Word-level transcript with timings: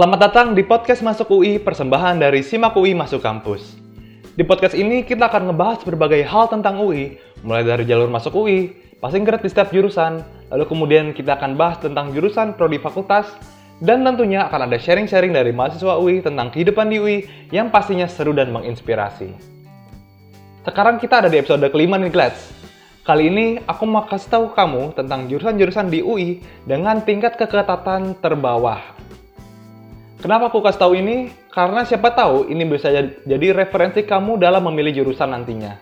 Selamat 0.00 0.32
datang 0.32 0.56
di 0.56 0.64
podcast 0.64 1.04
Masuk 1.04 1.28
UI, 1.28 1.60
persembahan 1.60 2.16
dari 2.16 2.40
Simak 2.40 2.72
UI 2.72 2.96
Masuk 2.96 3.20
Kampus. 3.20 3.76
Di 4.32 4.40
podcast 4.48 4.72
ini 4.72 5.04
kita 5.04 5.28
akan 5.28 5.52
ngebahas 5.52 5.84
berbagai 5.84 6.24
hal 6.24 6.48
tentang 6.48 6.80
UI, 6.80 7.20
mulai 7.44 7.68
dari 7.68 7.84
jalur 7.84 8.08
masuk 8.08 8.32
UI, 8.32 8.72
passing 8.96 9.28
grade 9.28 9.44
di 9.44 9.52
setiap 9.52 9.68
jurusan, 9.68 10.24
lalu 10.48 10.64
kemudian 10.64 11.12
kita 11.12 11.36
akan 11.36 11.52
bahas 11.52 11.84
tentang 11.84 12.16
jurusan 12.16 12.56
prodi 12.56 12.80
fakultas, 12.80 13.28
dan 13.84 14.00
tentunya 14.00 14.48
akan 14.48 14.72
ada 14.72 14.80
sharing-sharing 14.80 15.36
dari 15.36 15.52
mahasiswa 15.52 16.00
UI 16.00 16.24
tentang 16.24 16.48
kehidupan 16.48 16.88
di 16.88 16.96
UI 16.96 17.18
yang 17.52 17.68
pastinya 17.68 18.08
seru 18.08 18.32
dan 18.32 18.48
menginspirasi. 18.56 19.36
Sekarang 20.64 20.96
kita 20.96 21.20
ada 21.20 21.28
di 21.28 21.36
episode 21.36 21.68
kelima 21.68 22.00
nih, 22.00 22.08
Glats. 22.08 22.56
Kali 23.04 23.28
ini 23.28 23.60
aku 23.68 23.84
mau 23.84 24.08
kasih 24.08 24.32
tahu 24.32 24.56
kamu 24.56 24.96
tentang 24.96 25.28
jurusan-jurusan 25.28 25.92
di 25.92 26.00
UI 26.00 26.40
dengan 26.64 27.04
tingkat 27.04 27.36
keketatan 27.36 28.16
terbawah. 28.24 28.96
Kenapa 30.20 30.52
aku 30.52 30.60
kasih 30.60 30.80
tahu 30.84 30.92
ini? 31.00 31.32
Karena 31.48 31.80
siapa 31.88 32.12
tahu 32.12 32.44
ini 32.52 32.68
bisa 32.68 32.92
jadi 33.24 33.46
referensi 33.56 34.04
kamu 34.04 34.36
dalam 34.36 34.68
memilih 34.68 35.00
jurusan 35.00 35.32
nantinya. 35.32 35.80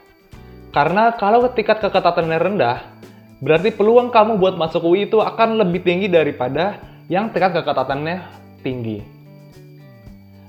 Karena 0.70 1.10
kalau 1.18 1.50
tingkat 1.50 1.82
keketatannya 1.82 2.38
rendah, 2.38 2.86
berarti 3.42 3.74
peluang 3.74 4.14
kamu 4.14 4.38
buat 4.38 4.54
masuk 4.54 4.94
UI 4.94 5.10
itu 5.10 5.18
akan 5.18 5.58
lebih 5.58 5.82
tinggi 5.82 6.06
daripada 6.06 6.78
yang 7.10 7.34
tingkat 7.34 7.58
keketatannya 7.58 8.22
tinggi. 8.62 9.02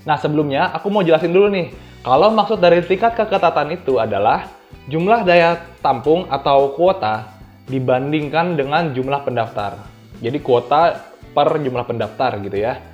Nah 0.06 0.14
sebelumnya 0.22 0.70
aku 0.70 0.86
mau 0.86 1.02
jelasin 1.02 1.34
dulu 1.34 1.50
nih, 1.50 1.74
kalau 2.06 2.30
maksud 2.30 2.62
dari 2.62 2.86
tingkat 2.86 3.18
keketatan 3.18 3.74
itu 3.74 3.98
adalah 3.98 4.46
jumlah 4.86 5.26
daya 5.26 5.66
tampung 5.82 6.30
atau 6.30 6.78
kuota 6.78 7.26
dibandingkan 7.66 8.54
dengan 8.54 8.94
jumlah 8.94 9.26
pendaftar. 9.26 9.82
Jadi 10.22 10.38
kuota 10.38 10.94
per 11.34 11.58
jumlah 11.58 11.82
pendaftar 11.90 12.38
gitu 12.38 12.54
ya. 12.54 12.89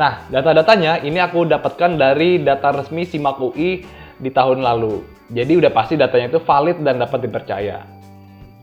Nah, 0.00 0.24
data-datanya 0.32 1.04
ini 1.04 1.20
aku 1.20 1.44
dapatkan 1.44 2.00
dari 2.00 2.40
data 2.40 2.72
resmi 2.72 3.04
SIMAK 3.04 3.36
UI 3.36 3.84
di 4.16 4.32
tahun 4.32 4.64
lalu. 4.64 5.04
Jadi 5.28 5.60
udah 5.60 5.68
pasti 5.68 6.00
datanya 6.00 6.32
itu 6.32 6.40
valid 6.40 6.80
dan 6.80 7.04
dapat 7.04 7.20
dipercaya. 7.28 7.84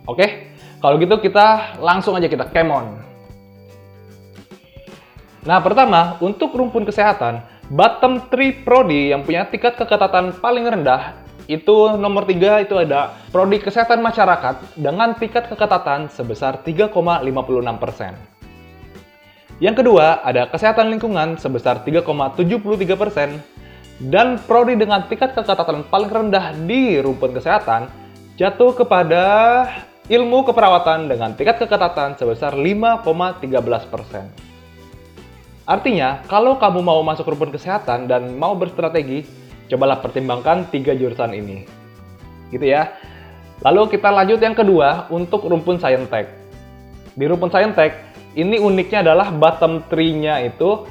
Oke, 0.09 0.57
kalau 0.81 0.97
gitu 0.97 1.21
kita 1.21 1.77
langsung 1.77 2.17
aja 2.17 2.25
kita 2.25 2.49
came 2.49 2.73
on. 2.73 2.97
Nah, 5.45 5.61
pertama, 5.61 6.17
untuk 6.25 6.57
rumpun 6.57 6.89
kesehatan, 6.89 7.45
bottom 7.69 8.17
3 8.33 8.65
prodi 8.65 9.13
yang 9.13 9.21
punya 9.21 9.45
tingkat 9.45 9.77
keketatan 9.77 10.41
paling 10.41 10.65
rendah 10.65 11.21
itu 11.45 11.93
nomor 12.01 12.25
3 12.25 12.65
itu 12.65 12.81
ada 12.81 13.13
prodi 13.29 13.61
kesehatan 13.61 14.01
masyarakat 14.01 14.73
dengan 14.73 15.13
tingkat 15.13 15.53
keketatan 15.53 16.09
sebesar 16.09 16.65
3,56 16.65 17.77
persen. 17.77 18.36
Yang 19.57 19.81
kedua, 19.81 20.21
ada 20.21 20.45
kesehatan 20.45 20.93
lingkungan 20.93 21.41
sebesar 21.41 21.81
3,73 21.81 22.93
persen, 22.93 23.41
dan 23.97 24.37
prodi 24.45 24.77
dengan 24.77 25.01
tingkat 25.09 25.33
keketatan 25.33 25.89
paling 25.89 26.11
rendah 26.13 26.53
di 26.53 27.01
rumpun 27.01 27.33
kesehatan 27.33 27.89
jatuh 28.37 28.77
kepada 28.77 29.25
ilmu 30.05 30.45
keperawatan 30.45 31.09
dengan 31.09 31.33
tingkat 31.33 31.65
keketatan 31.65 32.13
sebesar 32.13 32.53
5,13 32.53 33.89
persen. 33.89 34.29
Artinya, 35.67 36.23
kalau 36.31 36.55
kamu 36.55 36.79
mau 36.79 37.01
masuk 37.03 37.27
rumpun 37.27 37.51
kesehatan 37.51 38.07
dan 38.07 38.37
mau 38.39 38.55
berstrategi, 38.55 39.27
cobalah 39.67 39.99
pertimbangkan 39.99 40.69
tiga 40.71 40.95
jurusan 40.95 41.35
ini. 41.35 41.67
Gitu 42.53 42.63
ya. 42.63 42.95
Lalu 43.65 43.97
kita 43.97 44.13
lanjut 44.13 44.39
yang 44.39 44.55
kedua 44.55 45.11
untuk 45.11 45.43
rumpun 45.43 45.75
Saintek. 45.75 46.29
Di 47.17 47.25
rumpun 47.27 47.51
Saintek, 47.51 48.06
ini 48.37 48.61
uniknya 48.61 49.01
adalah 49.01 49.33
bottom 49.33 49.81
tree-nya 49.89 50.45
itu 50.45 50.85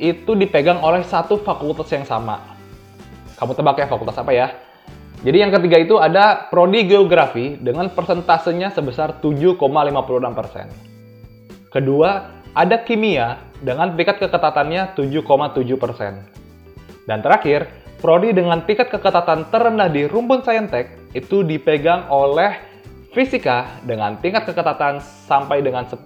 itu 0.00 0.32
dipegang 0.32 0.80
oleh 0.80 1.04
satu 1.04 1.36
fakultas 1.44 1.92
yang 1.92 2.08
sama. 2.08 2.40
Kamu 3.36 3.52
tebak 3.52 3.76
ya 3.76 3.92
fakultas 3.92 4.16
apa 4.16 4.32
ya? 4.32 4.56
Jadi 5.22 5.38
yang 5.38 5.54
ketiga 5.54 5.78
itu 5.78 6.00
ada 6.00 6.48
prodi 6.50 6.82
geografi 6.88 7.54
dengan 7.60 7.90
persentasenya 7.92 8.72
sebesar 8.74 9.20
7,56%. 9.22 11.70
Kedua, 11.70 12.26
ada 12.56 12.76
kimia 12.82 13.38
dengan 13.62 13.94
tingkat 13.94 14.18
keketatannya 14.18 14.98
7,7%. 14.98 17.06
Dan 17.06 17.22
terakhir, 17.22 17.70
prodi 18.02 18.34
dengan 18.34 18.66
tingkat 18.66 18.90
keketatan 18.90 19.46
terendah 19.54 19.86
di 19.86 20.10
rumpun 20.10 20.42
Saintek 20.42 21.14
itu 21.14 21.46
dipegang 21.46 22.10
oleh 22.10 22.71
Fisika 23.12 23.76
dengan 23.84 24.16
tingkat 24.24 24.48
keketatan 24.48 24.96
sampai 25.28 25.60
dengan 25.60 25.84
10,7%. 25.84 26.00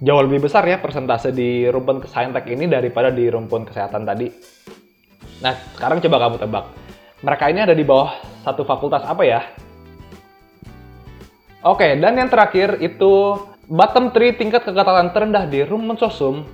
Jauh 0.00 0.22
lebih 0.22 0.46
besar 0.46 0.62
ya 0.62 0.78
persentase 0.78 1.34
di 1.34 1.66
rumpun 1.66 2.06
saintek 2.06 2.46
ini 2.48 2.70
daripada 2.70 3.10
di 3.10 3.26
rumpun 3.26 3.66
kesehatan 3.66 4.06
tadi. 4.06 4.30
Nah, 5.42 5.58
sekarang 5.74 5.98
coba 6.00 6.16
kamu 6.22 6.36
tebak. 6.38 6.64
Mereka 7.20 7.44
ini 7.52 7.60
ada 7.66 7.74
di 7.74 7.84
bawah 7.84 8.14
satu 8.46 8.64
fakultas 8.64 9.04
apa 9.04 9.26
ya? 9.26 9.42
Oke, 11.66 12.00
dan 12.00 12.16
yang 12.16 12.32
terakhir 12.32 12.80
itu 12.80 13.36
bottom 13.68 14.08
3 14.14 14.40
tingkat 14.40 14.64
keketatan 14.64 15.12
terendah 15.12 15.44
di 15.50 15.66
rumpun 15.66 15.98
sosum 16.00 16.46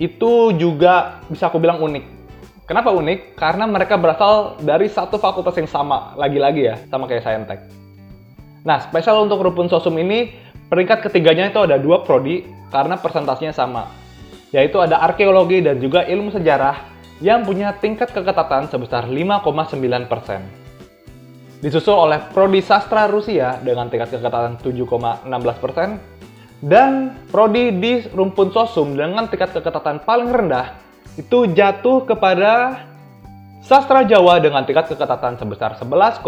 itu 0.00 0.56
juga 0.58 1.22
bisa 1.30 1.46
aku 1.46 1.62
bilang 1.62 1.78
unik. 1.78 2.17
Kenapa 2.68 2.92
unik? 2.92 3.32
Karena 3.32 3.64
mereka 3.64 3.96
berasal 3.96 4.60
dari 4.60 4.92
satu 4.92 5.16
fakultas 5.16 5.56
yang 5.56 5.64
sama, 5.64 6.12
lagi-lagi 6.20 6.68
ya, 6.68 6.76
sama 6.92 7.08
kayak 7.08 7.24
Saintek. 7.24 7.64
Nah, 8.60 8.84
spesial 8.84 9.24
untuk 9.24 9.40
rumpun 9.40 9.72
sosum 9.72 9.96
ini, 9.96 10.36
peringkat 10.68 11.08
ketiganya 11.08 11.48
itu 11.48 11.64
ada 11.64 11.80
dua 11.80 12.04
prodi 12.04 12.44
karena 12.68 13.00
persentasenya 13.00 13.56
sama, 13.56 13.88
yaitu 14.52 14.76
ada 14.84 15.00
arkeologi 15.00 15.64
dan 15.64 15.80
juga 15.80 16.04
ilmu 16.04 16.28
sejarah 16.28 16.76
yang 17.24 17.40
punya 17.40 17.72
tingkat 17.72 18.12
keketatan 18.12 18.68
sebesar 18.68 19.08
5,9%. 19.08 21.64
Disusul 21.64 21.96
oleh 21.96 22.20
prodi 22.36 22.60
sastra 22.60 23.08
Rusia 23.08 23.56
dengan 23.64 23.88
tingkat 23.88 24.12
keketatan 24.12 24.60
7,16%, 24.60 25.24
dan 26.68 27.16
prodi 27.32 27.72
di 27.72 28.04
rumpun 28.12 28.52
sosum 28.52 28.92
dengan 28.92 29.24
tingkat 29.24 29.56
keketatan 29.56 30.04
paling 30.04 30.28
rendah 30.28 30.84
itu 31.18 31.38
jatuh 31.50 32.06
kepada 32.06 32.86
sastra 33.58 34.06
Jawa 34.06 34.38
dengan 34.38 34.62
tingkat 34.62 34.86
keketatan 34.94 35.34
sebesar 35.34 35.74
11,23 35.74 36.22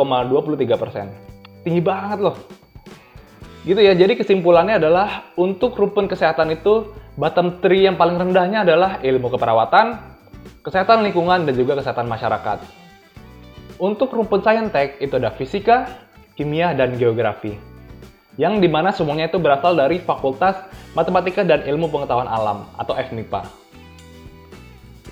persen. 0.75 1.07
Tinggi 1.63 1.79
banget 1.79 2.19
loh. 2.19 2.37
Gitu 3.63 3.79
ya, 3.79 3.95
jadi 3.95 4.19
kesimpulannya 4.19 4.83
adalah 4.83 5.31
untuk 5.39 5.79
rumpun 5.79 6.11
kesehatan 6.11 6.51
itu 6.51 6.91
bottom 7.15 7.63
3 7.63 7.87
yang 7.93 7.97
paling 8.01 8.19
rendahnya 8.19 8.67
adalah 8.67 8.99
ilmu 9.05 9.31
keperawatan, 9.31 10.01
kesehatan 10.65 11.07
lingkungan, 11.07 11.45
dan 11.47 11.55
juga 11.55 11.79
kesehatan 11.79 12.09
masyarakat. 12.09 12.59
Untuk 13.79 14.11
rumpun 14.11 14.43
saintek 14.43 14.99
itu 14.99 15.15
ada 15.17 15.31
fisika, 15.37 15.87
kimia, 16.35 16.73
dan 16.73 16.97
geografi. 16.97 17.55
Yang 18.41 18.65
di 18.65 18.69
mana 18.73 18.91
semuanya 18.97 19.29
itu 19.29 19.37
berasal 19.37 19.77
dari 19.77 20.01
Fakultas 20.01 20.57
Matematika 20.97 21.45
dan 21.45 21.61
Ilmu 21.69 21.93
Pengetahuan 21.93 22.27
Alam 22.27 22.65
atau 22.81 22.97
FMIPA. 22.97 23.70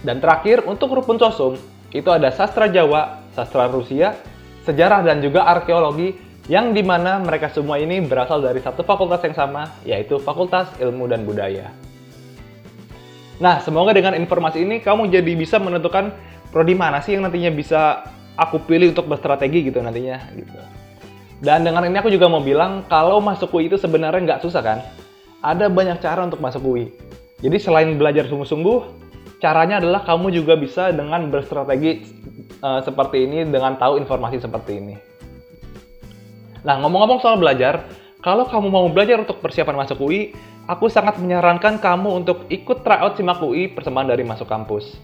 Dan 0.03 0.23
terakhir, 0.23 0.63
untuk 0.67 0.95
rukun 0.95 1.19
sosum, 1.19 1.59
itu 1.91 2.09
ada 2.13 2.31
sastra 2.31 2.71
Jawa, 2.71 3.27
sastra 3.35 3.67
Rusia, 3.67 4.15
sejarah 4.63 5.03
dan 5.03 5.19
juga 5.25 5.49
arkeologi, 5.49 6.15
yang 6.49 6.73
di 6.73 6.81
mana 6.81 7.21
mereka 7.21 7.53
semua 7.53 7.77
ini 7.77 8.01
berasal 8.01 8.41
dari 8.41 8.59
satu 8.65 8.81
fakultas 8.81 9.21
yang 9.21 9.37
sama, 9.37 9.69
yaitu 9.85 10.17
Fakultas 10.17 10.73
Ilmu 10.81 11.05
dan 11.05 11.29
Budaya. 11.29 11.69
Nah, 13.39 13.63
semoga 13.63 13.95
dengan 13.95 14.17
informasi 14.19 14.65
ini 14.65 14.81
kamu 14.83 15.13
jadi 15.13 15.33
bisa 15.39 15.63
menentukan 15.63 16.11
prodi 16.51 16.75
mana 16.75 16.99
sih 17.05 17.15
yang 17.15 17.29
nantinya 17.29 17.53
bisa 17.55 18.03
aku 18.35 18.65
pilih 18.65 18.91
untuk 18.97 19.07
berstrategi 19.07 19.71
gitu 19.71 19.79
nantinya 19.79 20.19
gitu. 20.35 20.59
Dan 21.39 21.63
dengan 21.63 21.87
ini 21.87 21.95
aku 22.03 22.11
juga 22.11 22.27
mau 22.27 22.43
bilang 22.43 22.83
kalau 22.91 23.23
masuk 23.23 23.55
UI 23.55 23.71
itu 23.71 23.79
sebenarnya 23.79 24.27
nggak 24.27 24.43
susah 24.43 24.63
kan? 24.65 24.79
Ada 25.39 25.71
banyak 25.71 26.03
cara 26.03 26.27
untuk 26.27 26.43
masuk 26.43 26.67
UI. 26.67 26.91
Jadi 27.39 27.63
selain 27.63 27.95
belajar 27.95 28.27
sungguh-sungguh, 28.27 28.98
caranya 29.39 29.79
adalah 29.79 30.03
kamu 30.03 30.35
juga 30.35 30.59
bisa 30.59 30.91
dengan 30.91 31.31
berstrategi 31.31 32.03
uh, 32.63 32.83
seperti 32.83 33.27
ini 33.27 33.47
dengan 33.47 33.79
tahu 33.79 33.99
informasi 34.03 34.43
seperti 34.43 34.73
ini. 34.79 34.95
Nah, 36.67 36.77
ngomong-ngomong 36.83 37.23
soal 37.23 37.39
belajar, 37.39 37.87
kalau 38.19 38.45
kamu 38.51 38.67
mau 38.67 38.87
belajar 38.91 39.23
untuk 39.23 39.39
persiapan 39.39 39.79
masuk 39.79 40.03
UI, 40.03 40.35
aku 40.67 40.91
sangat 40.91 41.23
menyarankan 41.23 41.79
kamu 41.79 42.19
untuk 42.19 42.51
ikut 42.51 42.83
tryout 42.83 43.15
SIMAK 43.15 43.41
UI 43.47 43.71
persembahan 43.73 44.11
dari 44.11 44.27
Masuk 44.27 44.51
Kampus. 44.51 44.99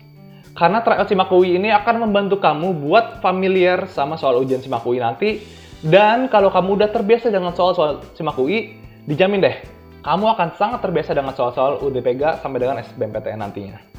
Karena 0.58 0.82
tryout 0.82 1.06
SIMAK 1.06 1.30
UI 1.30 1.54
ini 1.54 1.70
akan 1.70 2.10
membantu 2.10 2.42
kamu 2.42 2.74
buat 2.82 3.22
familiar 3.22 3.86
sama 3.86 4.18
soal 4.18 4.42
ujian 4.42 4.58
SIMAK 4.58 4.82
UI 4.82 4.98
nanti, 4.98 5.30
dan 5.86 6.26
kalau 6.26 6.50
kamu 6.50 6.82
udah 6.82 6.90
terbiasa 6.90 7.30
dengan 7.30 7.54
soal-soal 7.54 8.02
SIMAK 8.18 8.36
UI, 8.42 8.74
dijamin 9.06 9.46
deh, 9.46 9.56
kamu 10.02 10.34
akan 10.34 10.48
sangat 10.58 10.82
terbiasa 10.82 11.14
dengan 11.14 11.32
soal-soal 11.38 11.78
UDPG 11.86 12.42
sampai 12.42 12.58
dengan 12.58 12.82
SBMPTN 12.82 13.40
nantinya. 13.40 13.93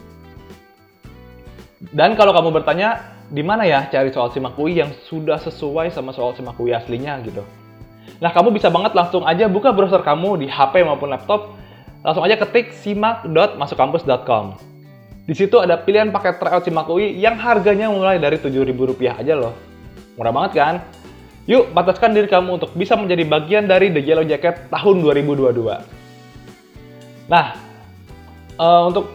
Dan 1.92 2.18
kalau 2.18 2.34
kamu 2.34 2.50
bertanya, 2.62 3.18
di 3.30 3.42
mana 3.42 3.66
ya 3.66 3.90
cari 3.90 4.14
soal 4.14 4.30
simak 4.30 4.58
UI 4.58 4.82
yang 4.82 4.94
sudah 5.10 5.42
sesuai 5.42 5.90
sama 5.94 6.14
soal 6.14 6.38
simak 6.38 6.58
UI 6.58 6.74
aslinya 6.74 7.20
gitu. 7.26 7.42
Nah, 8.22 8.32
kamu 8.32 8.54
bisa 8.56 8.72
banget 8.72 8.96
langsung 8.96 9.26
aja 9.28 9.50
buka 9.50 9.76
browser 9.76 10.02
kamu 10.06 10.46
di 10.46 10.48
HP 10.48 10.86
maupun 10.86 11.12
laptop, 11.12 11.58
langsung 12.06 12.24
aja 12.24 12.40
ketik 12.40 12.72
simak.masukkampus.com. 12.72 14.56
Di 15.26 15.34
situ 15.34 15.58
ada 15.58 15.82
pilihan 15.82 16.14
paket 16.14 16.38
tryout 16.38 16.62
Simak 16.62 16.86
UI 16.86 17.18
yang 17.18 17.34
harganya 17.42 17.90
mulai 17.90 18.22
dari 18.22 18.38
Rp7.000 18.38 19.26
aja 19.26 19.34
loh. 19.34 19.58
Murah 20.22 20.30
banget 20.30 20.52
kan? 20.54 20.76
Yuk, 21.50 21.74
bataskan 21.74 22.14
diri 22.14 22.30
kamu 22.30 22.62
untuk 22.62 22.74
bisa 22.78 22.94
menjadi 22.94 23.26
bagian 23.26 23.66
dari 23.66 23.90
The 23.90 24.02
Yellow 24.06 24.26
Jacket 24.26 24.70
tahun 24.70 25.02
2022. 25.02 25.82
Nah, 27.26 27.58
uh, 28.62 28.82
untuk 28.86 29.10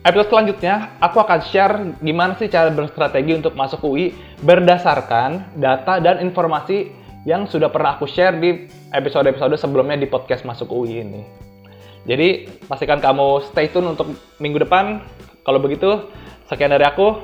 episode 0.00 0.28
selanjutnya, 0.32 0.96
aku 1.00 1.20
akan 1.20 1.40
share 1.44 1.74
gimana 2.00 2.32
sih 2.40 2.48
cara 2.48 2.72
berstrategi 2.72 3.36
untuk 3.36 3.52
masuk 3.52 3.84
UI 3.84 4.16
berdasarkan 4.40 5.60
data 5.60 6.00
dan 6.00 6.24
informasi 6.24 6.92
yang 7.28 7.44
sudah 7.44 7.68
pernah 7.68 8.00
aku 8.00 8.08
share 8.08 8.40
di 8.40 8.64
episode-episode 8.96 9.60
sebelumnya 9.60 10.00
di 10.00 10.08
podcast 10.08 10.48
Masuk 10.48 10.72
UI 10.72 11.04
ini. 11.04 11.22
Jadi, 12.08 12.48
pastikan 12.64 12.96
kamu 12.96 13.44
stay 13.52 13.68
tune 13.68 13.92
untuk 13.92 14.16
minggu 14.40 14.64
depan 14.64 15.04
kalau 15.44 15.60
begitu, 15.60 16.08
sekian 16.48 16.72
dari 16.72 16.84
aku. 16.88 17.20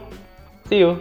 See 0.69 0.85
you. 0.85 1.01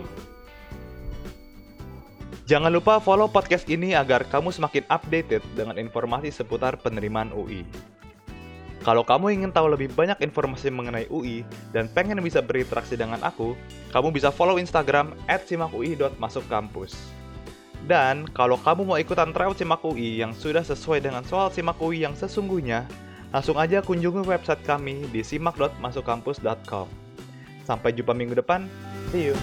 Jangan 2.46 2.70
lupa 2.70 3.02
follow 3.02 3.26
podcast 3.26 3.66
ini 3.66 3.98
agar 3.98 4.30
kamu 4.30 4.54
semakin 4.54 4.86
updated 4.86 5.42
dengan 5.58 5.82
informasi 5.82 6.30
seputar 6.30 6.78
penerimaan 6.78 7.34
UI. 7.34 7.66
Kalau 8.86 9.02
kamu 9.02 9.34
ingin 9.34 9.50
tahu 9.50 9.74
lebih 9.74 9.90
banyak 9.98 10.22
informasi 10.22 10.70
mengenai 10.70 11.10
UI 11.10 11.42
dan 11.74 11.90
pengen 11.90 12.22
bisa 12.22 12.38
berinteraksi 12.38 12.94
dengan 12.94 13.18
aku, 13.26 13.58
kamu 13.90 14.14
bisa 14.14 14.30
follow 14.30 14.62
Instagram 14.62 15.18
@simakui.masukkampus. 15.26 16.94
Dan 17.90 18.30
kalau 18.30 18.62
kamu 18.62 18.86
mau 18.86 18.98
ikutan 19.02 19.34
tryout 19.34 19.58
Simak 19.58 19.82
UI 19.82 20.22
yang 20.22 20.38
sudah 20.38 20.62
sesuai 20.62 21.02
dengan 21.02 21.26
soal 21.26 21.50
Simak 21.50 21.82
UI 21.82 22.06
yang 22.06 22.14
sesungguhnya, 22.14 22.86
langsung 23.34 23.58
aja 23.58 23.82
kunjungi 23.82 24.26
website 24.26 24.62
kami 24.66 25.06
di 25.10 25.26
simak.masukkampus.com. 25.26 26.86
Sampai 27.66 27.90
jumpa 27.94 28.14
minggu 28.14 28.38
depan. 28.38 28.70
See 29.10 29.34
you. 29.34 29.38